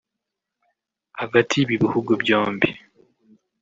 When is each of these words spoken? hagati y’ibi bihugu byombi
hagati 1.19 1.51
y’ibi 1.55 1.75
bihugu 1.83 2.11
byombi 2.21 2.69